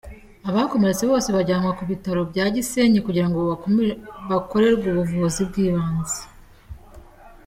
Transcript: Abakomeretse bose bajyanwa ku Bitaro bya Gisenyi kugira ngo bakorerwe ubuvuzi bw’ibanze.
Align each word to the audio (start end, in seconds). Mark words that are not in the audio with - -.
Abakomeretse 0.49 1.03
bose 1.11 1.27
bajyanwa 1.35 1.71
ku 1.77 1.83
Bitaro 1.89 2.21
bya 2.31 2.45
Gisenyi 2.55 2.99
kugira 3.05 3.27
ngo 3.29 3.39
bakorerwe 4.31 4.85
ubuvuzi 4.91 5.41
bw’ibanze. 5.49 6.19